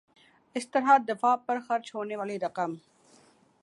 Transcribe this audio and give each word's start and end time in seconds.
اس 0.55 0.65
طرح 0.73 0.89
دفاع 1.09 1.35
پر 1.45 1.57
خرچ 1.67 1.85
ہونے 1.95 2.15
والی 2.15 2.37
رقم 2.39 2.71